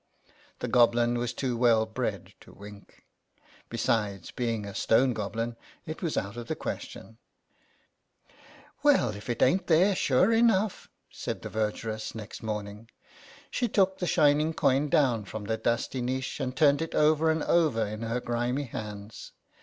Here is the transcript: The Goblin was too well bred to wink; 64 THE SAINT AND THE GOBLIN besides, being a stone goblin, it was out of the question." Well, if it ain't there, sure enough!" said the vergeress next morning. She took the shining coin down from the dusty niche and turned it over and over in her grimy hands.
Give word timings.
The 0.61 0.67
Goblin 0.67 1.19
was 1.19 1.31
too 1.31 1.55
well 1.55 1.85
bred 1.85 2.33
to 2.39 2.51
wink; 2.51 3.05
64 3.69 3.69
THE 3.69 3.77
SAINT 3.77 3.91
AND 3.91 3.93
THE 3.93 4.09
GOBLIN 4.09 4.13
besides, 4.25 4.31
being 4.31 4.65
a 4.65 4.73
stone 4.73 5.13
goblin, 5.13 5.55
it 5.85 6.01
was 6.01 6.17
out 6.17 6.37
of 6.37 6.47
the 6.47 6.55
question." 6.55 7.17
Well, 8.81 9.09
if 9.11 9.29
it 9.29 9.43
ain't 9.43 9.67
there, 9.67 9.93
sure 9.95 10.33
enough!" 10.33 10.89
said 11.11 11.43
the 11.43 11.49
vergeress 11.49 12.15
next 12.15 12.41
morning. 12.41 12.89
She 13.51 13.67
took 13.67 13.99
the 13.99 14.07
shining 14.07 14.55
coin 14.55 14.89
down 14.89 15.25
from 15.25 15.43
the 15.43 15.55
dusty 15.57 16.01
niche 16.01 16.39
and 16.39 16.57
turned 16.57 16.81
it 16.81 16.95
over 16.95 17.29
and 17.29 17.43
over 17.43 17.85
in 17.85 18.01
her 18.01 18.19
grimy 18.19 18.63
hands. 18.63 19.33